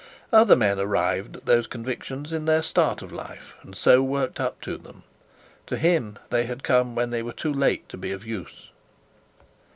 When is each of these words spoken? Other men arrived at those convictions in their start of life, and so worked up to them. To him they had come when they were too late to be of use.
Other 0.33 0.55
men 0.55 0.79
arrived 0.79 1.35
at 1.37 1.45
those 1.45 1.67
convictions 1.67 2.33
in 2.33 2.45
their 2.45 2.63
start 2.63 3.03
of 3.03 3.11
life, 3.11 3.53
and 3.61 3.77
so 3.77 4.01
worked 4.01 4.39
up 4.39 4.59
to 4.61 4.75
them. 4.75 5.03
To 5.67 5.77
him 5.77 6.17
they 6.31 6.45
had 6.45 6.63
come 6.63 6.95
when 6.95 7.11
they 7.11 7.21
were 7.21 7.33
too 7.33 7.53
late 7.53 7.87
to 7.89 7.97
be 7.97 8.11
of 8.11 8.25
use. 8.25 8.71